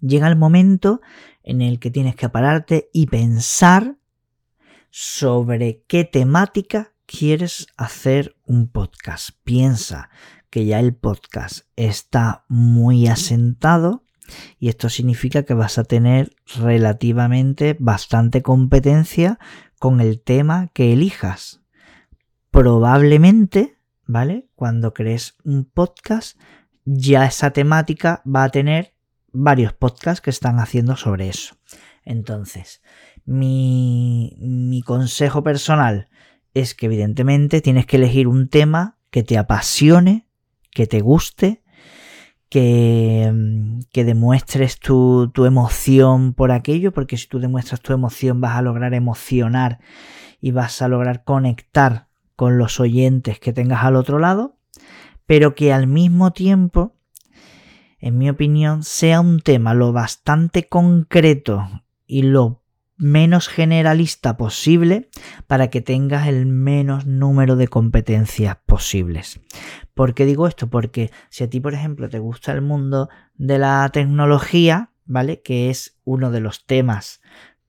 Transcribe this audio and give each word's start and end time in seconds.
llega 0.00 0.28
el 0.28 0.36
momento 0.36 1.00
en 1.42 1.62
el 1.62 1.78
que 1.78 1.90
tienes 1.90 2.16
que 2.16 2.28
pararte 2.28 2.90
y 2.92 3.06
pensar 3.06 3.96
sobre 4.90 5.84
qué 5.86 6.04
temática 6.04 6.92
quieres 7.06 7.66
hacer 7.76 8.36
un 8.44 8.68
podcast. 8.68 9.30
Piensa 9.44 10.10
que 10.50 10.66
ya 10.66 10.80
el 10.80 10.94
podcast 10.94 11.66
está 11.76 12.44
muy 12.48 13.06
asentado 13.06 14.04
y 14.58 14.68
esto 14.68 14.88
significa 14.88 15.44
que 15.44 15.54
vas 15.54 15.78
a 15.78 15.84
tener 15.84 16.34
relativamente 16.56 17.76
bastante 17.78 18.42
competencia 18.42 19.38
con 19.78 20.00
el 20.00 20.20
tema 20.20 20.68
que 20.72 20.92
elijas. 20.92 21.62
Probablemente, 22.50 23.76
¿vale? 24.06 24.48
Cuando 24.54 24.92
crees 24.92 25.36
un 25.44 25.64
podcast, 25.64 26.38
ya 26.84 27.26
esa 27.26 27.50
temática 27.50 28.22
va 28.26 28.44
a 28.44 28.50
tener 28.50 28.94
varios 29.32 29.72
podcasts 29.72 30.20
que 30.20 30.30
están 30.30 30.58
haciendo 30.58 30.96
sobre 30.96 31.28
eso. 31.28 31.56
Entonces, 32.04 32.82
mi, 33.24 34.36
mi 34.40 34.82
consejo 34.82 35.42
personal 35.42 36.08
es 36.54 36.74
que 36.74 36.86
evidentemente 36.86 37.60
tienes 37.60 37.86
que 37.86 37.96
elegir 37.96 38.26
un 38.26 38.48
tema 38.48 38.98
que 39.10 39.22
te 39.22 39.38
apasione, 39.38 40.26
que 40.70 40.86
te 40.86 41.00
guste, 41.00 41.62
que, 42.48 43.32
que 43.92 44.04
demuestres 44.04 44.78
tu, 44.78 45.30
tu, 45.32 45.44
emoción 45.46 46.34
por 46.34 46.50
aquello, 46.50 46.92
porque 46.92 47.16
si 47.16 47.28
tú 47.28 47.38
demuestras 47.38 47.80
tu 47.80 47.92
emoción 47.92 48.40
vas 48.40 48.56
a 48.56 48.62
lograr 48.62 48.92
emocionar 48.92 49.78
y 50.40 50.50
vas 50.50 50.82
a 50.82 50.88
lograr 50.88 51.22
conectar 51.22 52.08
con 52.34 52.58
los 52.58 52.80
oyentes 52.80 53.38
que 53.38 53.52
tengas 53.52 53.84
al 53.84 53.96
otro 53.96 54.18
lado, 54.18 54.58
pero 55.26 55.54
que 55.54 55.72
al 55.72 55.86
mismo 55.86 56.32
tiempo, 56.32 56.96
en 58.00 58.18
mi 58.18 58.30
opinión, 58.30 58.82
sea 58.82 59.20
un 59.20 59.40
tema 59.40 59.74
lo 59.74 59.92
bastante 59.92 60.66
concreto 60.66 61.68
y 62.06 62.22
lo 62.22 62.62
menos 62.96 63.48
generalista 63.48 64.36
posible 64.36 65.08
para 65.46 65.68
que 65.68 65.80
tengas 65.80 66.26
el 66.26 66.46
menos 66.46 67.06
número 67.06 67.56
de 67.56 67.68
competencias 67.68 68.58
posibles. 68.66 69.40
¿Por 69.94 70.14
qué 70.14 70.26
digo 70.26 70.46
esto? 70.46 70.68
Porque 70.68 71.10
si 71.30 71.44
a 71.44 71.50
ti, 71.50 71.60
por 71.60 71.74
ejemplo, 71.74 72.08
te 72.08 72.18
gusta 72.18 72.52
el 72.52 72.60
mundo 72.60 73.08
de 73.34 73.58
la 73.58 73.88
tecnología, 73.92 74.90
¿vale? 75.06 75.40
Que 75.40 75.70
es 75.70 75.98
uno 76.04 76.30
de 76.30 76.40
los 76.40 76.66
temas 76.66 77.20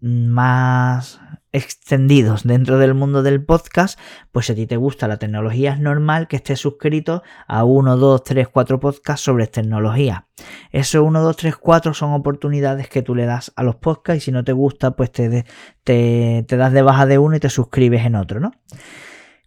más 0.00 1.20
extendidos 1.52 2.44
dentro 2.44 2.78
del 2.78 2.94
mundo 2.94 3.22
del 3.22 3.44
podcast, 3.44 3.98
pues 4.32 4.46
si 4.46 4.52
a 4.52 4.54
ti 4.54 4.66
te 4.66 4.76
gusta 4.76 5.08
la 5.08 5.18
tecnología 5.18 5.72
es 5.72 5.80
normal 5.80 6.28
que 6.28 6.36
estés 6.36 6.60
suscrito 6.60 7.22
a 7.46 7.64
1, 7.64 7.96
2, 7.96 8.24
3, 8.24 8.48
4 8.48 8.80
podcasts 8.80 9.24
sobre 9.24 9.46
tecnología. 9.46 10.26
Esos 10.70 11.02
1, 11.02 11.20
2, 11.22 11.36
3, 11.36 11.56
4 11.56 11.94
son 11.94 12.12
oportunidades 12.12 12.88
que 12.88 13.02
tú 13.02 13.14
le 13.14 13.26
das 13.26 13.52
a 13.56 13.62
los 13.62 13.76
podcasts 13.76 14.22
y 14.22 14.24
si 14.26 14.32
no 14.32 14.44
te 14.44 14.52
gusta 14.52 14.92
pues 14.92 15.10
te, 15.10 15.44
te, 15.84 16.44
te 16.46 16.56
das 16.56 16.72
de 16.72 16.82
baja 16.82 17.06
de 17.06 17.18
uno 17.18 17.36
y 17.36 17.40
te 17.40 17.50
suscribes 17.50 18.04
en 18.06 18.14
otro, 18.14 18.40
¿no? 18.40 18.52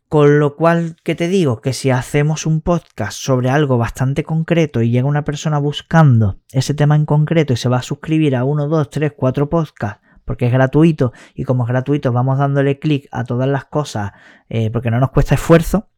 Con 0.10 0.38
lo 0.38 0.56
cual, 0.56 0.96
¿qué 1.04 1.16
te 1.16 1.28
digo? 1.28 1.60
Que 1.60 1.74
si 1.74 1.90
hacemos 1.90 2.46
un 2.46 2.62
podcast 2.62 3.18
sobre 3.18 3.50
algo 3.50 3.80
bastante 3.80 4.24
concreto 4.24 4.84
y 4.84 4.92
llega 4.92 5.08
una 5.08 5.24
persona 5.24 5.58
buscando 5.58 6.38
ese 6.52 6.76
tema 6.76 6.96
en 6.96 7.08
concreto 7.08 7.54
y 7.54 7.58
se 7.58 7.68
va 7.68 7.78
a 7.78 7.82
suscribir 7.82 8.36
a 8.36 8.44
1, 8.44 8.68
2, 8.68 8.90
3, 8.92 9.14
4 9.18 9.50
podcasts 9.50 10.03
porque 10.26 10.48
es 10.48 10.52
gratuito 10.52 11.14
y 11.36 11.44
como 11.44 11.64
es 11.64 11.70
gratuito 11.70 12.12
vamos 12.12 12.38
dándole 12.38 12.80
clic 12.80 13.08
a 13.12 13.24
todas 13.24 13.48
las 13.48 13.66
cosas 13.66 14.12
eh, 14.50 14.70
porque 14.72 14.92
no 14.92 15.00
nos 15.00 15.12
cuesta 15.12 15.36
esfuerzo, 15.36 15.90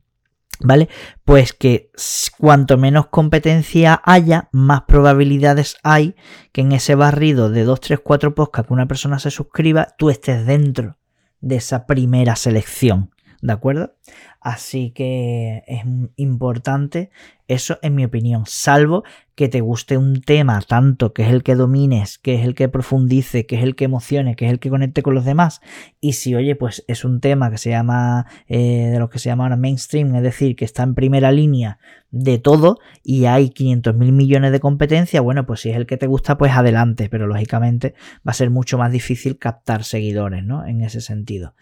¿vale? 0.59 0.89
Pues 1.23 1.53
que 1.53 1.91
cuanto 2.37 2.77
menos 2.77 3.07
competencia 3.07 4.01
haya, 4.03 4.49
más 4.51 4.83
probabilidades 4.83 5.77
hay 5.83 6.15
que 6.51 6.61
en 6.61 6.71
ese 6.71 6.95
barrido 6.95 7.49
de 7.49 7.63
2, 7.63 7.79
3, 7.81 7.99
4 8.03 8.35
podcasts 8.35 8.67
que 8.67 8.73
una 8.73 8.87
persona 8.87 9.19
se 9.19 9.31
suscriba, 9.31 9.87
tú 9.97 10.09
estés 10.09 10.45
dentro 10.45 10.97
de 11.41 11.57
esa 11.57 11.85
primera 11.85 12.35
selección. 12.35 13.14
¿De 13.45 13.53
acuerdo? 13.53 13.93
Así 14.41 14.89
que 14.89 15.63
es 15.67 15.83
importante 16.15 17.11
eso 17.47 17.77
en 17.83 17.93
mi 17.93 18.03
opinión, 18.03 18.45
salvo 18.47 19.03
que 19.35 19.49
te 19.49 19.61
guste 19.61 19.97
un 19.99 20.21
tema 20.21 20.59
tanto 20.67 21.13
que 21.13 21.21
es 21.21 21.29
el 21.29 21.43
que 21.43 21.53
domines, 21.53 22.17
que 22.17 22.33
es 22.33 22.43
el 22.43 22.55
que 22.55 22.69
profundice, 22.69 23.45
que 23.45 23.57
es 23.57 23.63
el 23.63 23.75
que 23.75 23.85
emocione, 23.85 24.35
que 24.35 24.47
es 24.47 24.51
el 24.51 24.57
que 24.57 24.71
conecte 24.71 25.03
con 25.03 25.13
los 25.13 25.25
demás. 25.25 25.61
Y 26.01 26.13
si, 26.13 26.33
oye, 26.33 26.55
pues 26.55 26.83
es 26.87 27.05
un 27.05 27.21
tema 27.21 27.51
que 27.51 27.59
se 27.59 27.69
llama, 27.69 28.25
eh, 28.47 28.89
de 28.91 28.97
lo 28.97 29.09
que 29.09 29.19
se 29.19 29.29
llama 29.29 29.43
ahora 29.43 29.57
mainstream, 29.57 30.15
es 30.15 30.23
decir, 30.23 30.55
que 30.55 30.65
está 30.65 30.81
en 30.81 30.95
primera 30.95 31.31
línea 31.31 31.77
de 32.09 32.39
todo 32.39 32.79
y 33.03 33.25
hay 33.25 33.51
500 33.51 33.93
mil 33.95 34.11
millones 34.11 34.51
de 34.51 34.59
competencia, 34.59 35.21
bueno, 35.21 35.45
pues 35.45 35.59
si 35.59 35.69
es 35.69 35.75
el 35.75 35.85
que 35.85 35.97
te 35.97 36.07
gusta, 36.07 36.39
pues 36.39 36.53
adelante, 36.53 37.09
pero 37.09 37.27
lógicamente 37.27 37.93
va 38.27 38.31
a 38.31 38.33
ser 38.33 38.49
mucho 38.49 38.79
más 38.79 38.91
difícil 38.91 39.37
captar 39.37 39.83
seguidores, 39.83 40.43
¿no? 40.43 40.65
En 40.65 40.81
ese 40.81 40.99
sentido 40.99 41.53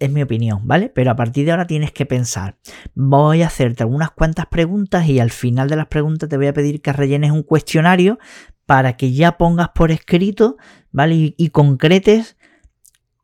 es 0.00 0.10
mi 0.10 0.22
opinión, 0.22 0.60
¿vale? 0.64 0.88
Pero 0.88 1.10
a 1.10 1.16
partir 1.16 1.44
de 1.44 1.52
ahora 1.52 1.66
tienes 1.66 1.92
que 1.92 2.06
pensar. 2.06 2.56
Voy 2.94 3.42
a 3.42 3.46
hacerte 3.46 3.82
algunas 3.82 4.10
cuantas 4.10 4.46
preguntas 4.46 5.06
y 5.08 5.20
al 5.20 5.30
final 5.30 5.68
de 5.68 5.76
las 5.76 5.86
preguntas 5.86 6.28
te 6.28 6.36
voy 6.36 6.46
a 6.46 6.52
pedir 6.52 6.82
que 6.82 6.92
rellenes 6.92 7.30
un 7.30 7.42
cuestionario 7.42 8.18
para 8.66 8.96
que 8.96 9.12
ya 9.12 9.38
pongas 9.38 9.70
por 9.70 9.90
escrito, 9.90 10.58
¿vale? 10.92 11.34
Y, 11.36 11.50
concretes 11.50 12.36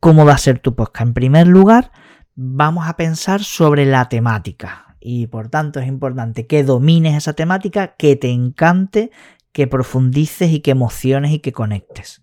cómo 0.01 0.25
va 0.25 0.33
a 0.33 0.39
ser 0.39 0.59
tu 0.59 0.75
podcast. 0.75 1.09
En 1.09 1.15
primer 1.15 1.47
lugar, 1.47 1.93
vamos 2.35 2.89
a 2.89 2.97
pensar 2.97 3.43
sobre 3.43 3.85
la 3.85 4.09
temática. 4.09 4.97
Y 5.01 5.27
por 5.27 5.49
tanto 5.49 5.81
es 5.81 5.87
importante 5.87 6.47
que 6.47 6.65
domines 6.65 7.15
esa 7.15 7.35
temática, 7.35 7.95
que 7.97 8.17
te 8.17 8.31
encante, 8.31 9.11
que 9.53 9.67
profundices 9.67 10.51
y 10.51 10.61
que 10.61 10.71
emociones 10.71 11.33
y 11.33 11.41
que 11.41 11.53
conectes. 11.53 12.23